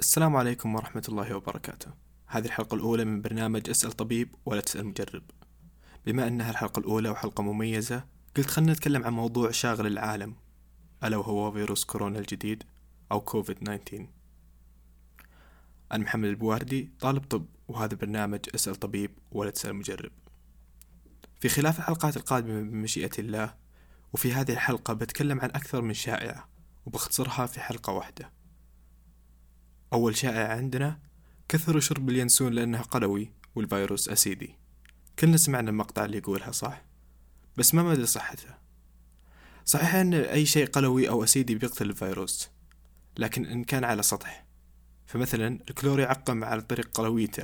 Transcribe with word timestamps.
السلام 0.00 0.36
عليكم 0.36 0.74
ورحمة 0.74 1.02
الله 1.08 1.34
وبركاته. 1.36 1.90
هذه 2.26 2.46
الحلقة 2.46 2.74
الأولى 2.74 3.04
من 3.04 3.22
برنامج 3.22 3.70
أسأل 3.70 3.92
طبيب 3.92 4.34
ولا 4.46 4.60
تسأل 4.60 4.86
مجرب. 4.86 5.22
بما 6.06 6.28
أنها 6.28 6.50
الحلقة 6.50 6.80
الأولى 6.80 7.08
وحلقة 7.08 7.42
مميزة 7.42 8.04
قلت 8.36 8.46
خلنا 8.46 8.72
نتكلم 8.72 9.04
عن 9.04 9.12
موضوع 9.12 9.50
شاغل 9.50 9.86
العالم. 9.86 10.34
ألا 11.04 11.16
وهو 11.16 11.52
فيروس 11.52 11.84
كورونا 11.84 12.18
الجديد 12.18 12.62
أو 13.12 13.20
كوفيد 13.20 13.56
19 13.56 14.06
أنا 15.92 16.04
محمد 16.04 16.28
البواردي 16.28 16.90
طالب 17.00 17.24
طب 17.24 17.46
وهذا 17.68 17.96
برنامج 17.96 18.40
أسأل 18.54 18.74
طبيب 18.76 19.10
ولا 19.32 19.50
تسأل 19.50 19.74
مجرب. 19.76 20.12
في 21.40 21.48
خلاف 21.48 21.78
الحلقات 21.78 22.16
القادمة 22.16 22.60
بمشيئة 22.60 23.18
الله 23.18 23.54
وفي 24.12 24.32
هذه 24.32 24.52
الحلقة 24.52 24.94
بتكلم 24.94 25.40
عن 25.40 25.48
أكثر 25.48 25.82
من 25.82 25.94
شائعة 25.94 26.48
وبختصرها 26.86 27.46
في 27.46 27.60
حلقة 27.60 27.92
واحدة. 27.92 28.37
أول 29.92 30.16
شائعة 30.16 30.56
عندنا 30.56 30.98
كثروا 31.48 31.80
شرب 31.80 32.08
اليانسون 32.08 32.52
لأنها 32.52 32.82
قلوي 32.82 33.32
والفيروس 33.54 34.08
أسيدي. 34.08 34.54
كلنا 35.18 35.36
سمعنا 35.36 35.70
المقطع 35.70 36.04
اللي 36.04 36.18
يقولها 36.18 36.52
صح؟ 36.52 36.84
بس 37.56 37.74
ما 37.74 37.82
مدى 37.82 38.06
صحته 38.06 38.54
صحيح 39.64 39.94
أن 39.94 40.14
أي 40.14 40.46
شيء 40.46 40.66
قلوي 40.66 41.08
أو 41.08 41.24
أسيدي 41.24 41.54
بيقتل 41.54 41.90
الفيروس 41.90 42.48
لكن 43.18 43.46
إن 43.46 43.64
كان 43.64 43.84
على 43.84 44.02
سطح. 44.02 44.44
فمثلا 45.06 45.58
الكلور 45.70 46.00
يعقم 46.00 46.44
على 46.44 46.60
طريق 46.60 46.90
قلويته 46.94 47.42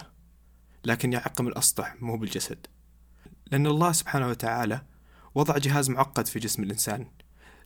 لكن 0.85 1.13
يعقم 1.13 1.49
الأسطح 1.49 2.03
مو 2.03 2.17
بالجسد. 2.17 2.67
لأن 3.47 3.67
الله 3.67 3.93
سبحانه 3.93 4.29
وتعالى 4.29 4.83
وضع 5.35 5.59
جهاز 5.59 5.91
معقد 5.91 6.27
في 6.27 6.39
جسم 6.39 6.63
الإنسان 6.63 7.07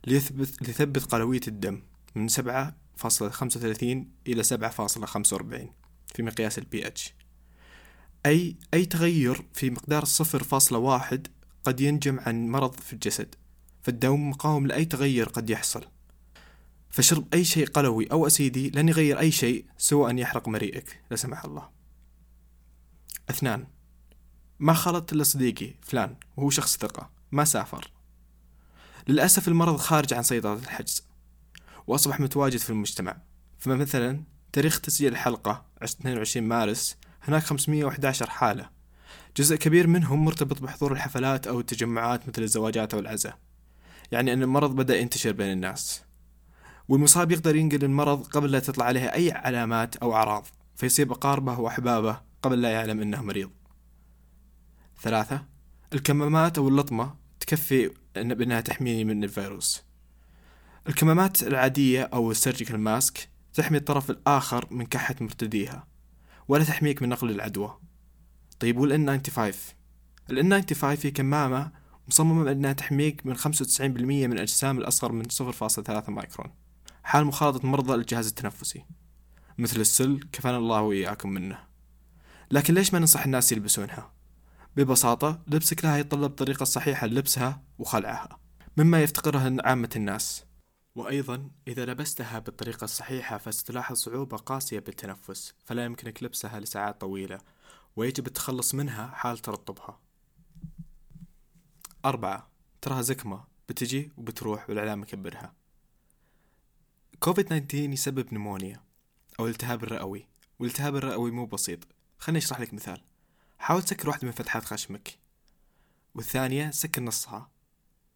ليثبت, 0.07 0.67
ليثبت 0.67 1.03
قلوية 1.03 1.41
الدم. 1.47 1.81
من 2.15 2.27
سبعة 2.27 2.75
فاصلة 2.95 3.29
خمسة 3.29 3.59
وثلاثين 3.59 4.11
إلى 4.27 4.43
سبعة 4.43 4.71
فاصلة 4.71 5.05
خمسة 5.05 5.35
وأربعين 5.35 5.73
في 6.15 6.23
مقياس 6.23 6.57
البي 6.57 6.87
اتش 6.87 7.13
أي 8.25 8.57
أي 8.73 8.85
تغير 8.85 9.45
في 9.53 9.69
مقدار 9.69 10.03
الصفر 10.03 10.43
فاصلة 10.43 10.77
واحد 10.77 11.27
قد 11.63 11.81
ينجم 11.81 12.19
عن 12.19 12.47
مرض 12.47 12.79
في 12.79 12.93
الجسد 12.93 13.35
فالدم 13.81 14.29
مقاوم 14.29 14.67
لأي 14.67 14.85
تغير 14.85 15.29
قد 15.29 15.49
يحصل. 15.49 15.85
فشرب 16.89 17.27
أي 17.33 17.43
شيء 17.43 17.67
قلوي 17.67 18.11
أو 18.11 18.27
acidي 18.27 18.69
لن 18.69 18.89
يغير 18.89 19.19
أي 19.19 19.31
شيء 19.31 19.65
سوى 19.77 20.11
أن 20.11 20.19
يحرق 20.19 20.47
مريئك 20.47 21.01
لا 21.11 21.15
سمح 21.15 21.45
الله. 21.45 21.69
اثنان 23.29 23.67
ما 24.59 24.73
خلطت 24.73 25.13
إلا 25.13 25.23
صديقي 25.23 25.73
فلان 25.81 26.15
وهو 26.37 26.49
شخص 26.49 26.77
ثقة 26.77 27.09
ما 27.31 27.45
سافر. 27.45 27.91
للأسف 29.07 29.47
المرض 29.47 29.77
خارج 29.77 30.13
عن 30.13 30.23
سيطرة 30.23 30.53
الحجز. 30.53 31.08
وأصبح 31.87 32.19
متواجد 32.19 32.57
في 32.57 32.69
المجتمع. 32.69 33.17
فمثلا 33.57 34.23
تاريخ 34.53 34.81
تسجيل 34.81 35.11
الحلقة 35.11 35.65
22 35.83 36.47
مارس 36.47 36.97
هناك 37.21 37.43
511 37.43 38.29
حالة. 38.29 38.69
جزء 39.37 39.55
كبير 39.55 39.87
منهم 39.87 40.25
مرتبط 40.25 40.61
بحضور 40.61 40.91
الحفلات 40.91 41.47
أو 41.47 41.59
التجمعات 41.59 42.29
مثل 42.29 42.41
الزواجات 42.41 42.93
أو 42.93 42.99
العزاء. 42.99 43.37
يعني 44.11 44.33
أن 44.33 44.43
المرض 44.43 44.75
بدأ 44.75 44.97
ينتشر 44.97 45.31
بين 45.31 45.51
الناس. 45.51 46.01
والمصاب 46.87 47.31
يقدر 47.31 47.55
ينقل 47.55 47.83
المرض 47.83 48.27
قبل 48.27 48.51
لا 48.51 48.59
تطلع 48.59 48.85
عليه 48.85 49.13
أي 49.13 49.31
علامات 49.31 49.95
أو 49.95 50.13
أعراض 50.13 50.45
فيصيب 50.75 51.11
أقاربه 51.11 51.59
وأحبابه 51.59 52.21
قبل 52.41 52.61
لا 52.61 52.69
يعلم 52.69 53.01
أنه 53.01 53.21
مريض. 53.21 53.51
ثلاثة 55.01 55.45
الكمامات 55.93 56.57
أو 56.57 56.67
اللطمة 56.67 57.15
تكفي 57.39 57.91
بأنها 58.15 58.61
تحميني 58.61 59.03
من 59.03 59.23
الفيروس. 59.23 59.88
الكمامات 60.87 61.43
العادية 61.43 62.03
أو 62.03 62.31
السيرجيكال 62.31 62.79
ماسك 62.79 63.29
تحمي 63.53 63.77
الطرف 63.77 64.09
الآخر 64.09 64.67
من 64.71 64.85
كحة 64.85 65.15
مرتديها 65.21 65.87
ولا 66.47 66.63
تحميك 66.63 67.01
من 67.01 67.09
نقل 67.09 67.29
العدوى. 67.29 67.79
طيب 68.59 68.77
وال 68.77 69.21
N95 69.21 69.39
ال 70.29 70.63
N95 70.63 70.83
هي 70.83 71.11
كمامة 71.11 71.71
مصممة 72.07 72.51
أنها 72.51 72.73
تحميك 72.73 73.25
من 73.25 73.37
95% 73.37 73.81
من 73.81 74.33
الأجسام 74.33 74.77
الأصغر 74.77 75.11
من 75.11 75.25
0.3 75.29 76.09
مايكرون. 76.09 76.51
حال 77.03 77.25
مخالطة 77.25 77.67
مرضى 77.67 77.93
الجهاز 77.93 78.27
التنفسي 78.27 78.85
مثل 79.57 79.79
السل 79.79 80.19
كفانا 80.31 80.57
الله 80.57 80.81
وإياكم 80.81 81.29
منه. 81.29 81.59
لكن 82.51 82.73
ليش 82.73 82.93
ما 82.93 82.99
ننصح 82.99 83.25
الناس 83.25 83.51
يلبسونها؟ 83.51 84.11
ببساطة 84.77 85.41
لبسك 85.47 85.85
لها 85.85 85.97
يتطلب 85.97 86.31
طريقة 86.31 86.63
صحيحة 86.63 87.07
للبسها 87.07 87.63
وخلعها 87.79 88.39
مما 88.77 89.03
يفتقرها 89.03 89.55
عامة 89.63 89.89
الناس. 89.95 90.48
وأيضا 90.99 91.49
إذا 91.67 91.85
لبستها 91.85 92.39
بالطريقة 92.39 92.85
الصحيحة 92.85 93.37
فستلاحظ 93.37 93.95
صعوبة 93.95 94.37
قاسية 94.37 94.79
بالتنفس 94.79 95.53
فلا 95.65 95.85
يمكنك 95.85 96.23
لبسها 96.23 96.59
لساعات 96.59 97.01
طويلة 97.01 97.39
ويجب 97.95 98.27
التخلص 98.27 98.75
منها 98.75 99.07
حال 99.07 99.37
ترطبها. 99.37 99.99
أربعة 102.05 102.49
تراها 102.81 103.01
زكمة 103.01 103.43
بتجي 103.69 104.11
وبتروح 104.17 104.69
والإعلام 104.69 105.01
مكبرها 105.01 105.53
كوفيد 107.19 107.45
19 107.45 107.77
يسبب 107.77 108.33
نمونيا 108.33 108.83
أو 109.39 109.47
التهاب 109.47 109.83
الرئوي 109.83 110.27
والالتهاب 110.59 110.95
الرئوي 110.95 111.31
مو 111.31 111.45
بسيط. 111.45 111.79
خليني 112.17 112.37
أشرح 112.37 112.59
لك 112.59 112.73
مثال. 112.73 113.01
حاول 113.59 113.83
تسكر 113.83 114.09
واحدة 114.09 114.25
من 114.25 114.31
فتحات 114.31 114.65
خشمك 114.65 115.19
والثانية 116.15 116.71
سكر 116.71 117.01
نصها. 117.01 117.51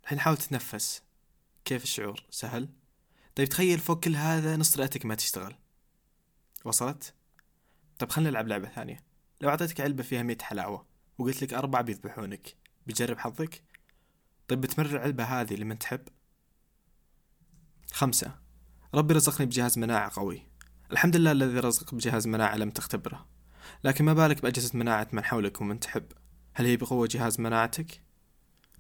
الحين 0.04 0.20
حاول 0.20 0.38
تتنفس. 0.38 1.02
كيف 1.66 1.84
الشعور؟ 1.84 2.24
سهل. 2.30 2.70
طيب 3.36 3.50
تخيل 3.50 3.80
فوق 3.80 4.00
كل 4.00 4.16
هذا 4.16 4.58
نص 4.58 4.80
رئتك 4.80 5.06
ما 5.06 5.16
تشتغل. 5.16 5.56
وصلت؟ 6.66 7.14
طيب 8.00 8.12
خلينا 8.12 8.30
نلعب 8.30 8.48
لعبة 8.48 8.70
ثانية. 8.70 9.04
لو 9.42 9.50
أعطيتك 9.50 9.82
علبة 9.82 10.04
فيها 10.04 10.24
مية 10.24 10.38
حلاوة 10.42 10.86
وقلت 11.18 11.44
لك 11.44 11.54
أربعة 11.54 11.82
بيذبحونك 11.82 12.56
بتجرب 12.88 13.18
حظك؟ 13.18 13.64
طيب 14.48 14.62
بتمر 14.62 14.86
العلبة 14.86 15.24
هذه 15.24 15.54
لمن 15.54 15.80
تحب؟ 15.80 16.02
خمسة. 17.92 18.40
ربي 18.94 19.14
رزقني 19.14 19.46
بجهاز 19.46 19.80
مناعة 19.80 20.12
قوي. 20.16 20.48
الحمد 20.92 21.16
لله 21.16 21.32
الذي 21.32 21.60
رزق 21.60 21.96
بجهاز 21.96 22.28
مناعة 22.28 22.56
لم 22.56 22.70
تختبره. 22.70 23.28
لكن 23.84 24.06
ما 24.06 24.14
بالك 24.14 24.42
بأجهزة 24.42 24.78
مناعة 24.78 25.08
من 25.12 25.24
حولك 25.24 25.62
ومن 25.62 25.80
تحب؟ 25.80 26.12
هل 26.54 26.66
هي 26.66 26.78
بقوة 26.78 27.08
جهاز 27.12 27.40
مناعتك؟ 27.40 28.04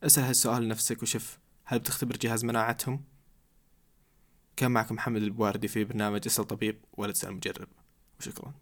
اسأل 0.03 0.23
هالسؤال 0.23 0.63
لنفسك 0.63 1.03
وشوف 1.03 1.39
هل 1.73 1.79
بتختبر 1.79 2.17
جهاز 2.17 2.45
مناعتهم؟ 2.45 3.03
كان 4.55 4.71
معكم 4.71 4.95
محمد 4.95 5.21
البواردي 5.21 5.67
في 5.67 5.83
برنامج 5.83 6.21
اسأل 6.25 6.47
طبيب 6.47 6.81
ولا 6.93 7.11
تسأل 7.11 7.33
مجرب 7.33 7.67
وشكرا 8.19 8.53